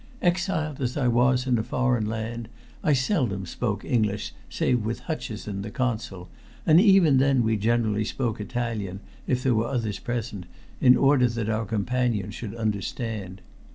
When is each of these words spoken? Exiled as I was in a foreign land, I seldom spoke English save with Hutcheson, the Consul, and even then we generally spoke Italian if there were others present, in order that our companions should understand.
Exiled 0.23 0.81
as 0.81 0.97
I 0.97 1.07
was 1.07 1.45
in 1.45 1.59
a 1.59 1.63
foreign 1.63 2.07
land, 2.07 2.49
I 2.83 2.91
seldom 2.91 3.45
spoke 3.45 3.85
English 3.85 4.33
save 4.49 4.83
with 4.83 5.01
Hutcheson, 5.01 5.61
the 5.61 5.69
Consul, 5.69 6.27
and 6.65 6.81
even 6.81 7.17
then 7.17 7.43
we 7.43 7.55
generally 7.55 8.03
spoke 8.05 8.41
Italian 8.41 9.01
if 9.27 9.43
there 9.43 9.53
were 9.53 9.67
others 9.67 9.99
present, 9.99 10.47
in 10.79 10.97
order 10.97 11.27
that 11.27 11.49
our 11.49 11.65
companions 11.65 12.33
should 12.33 12.55
understand. 12.55 13.41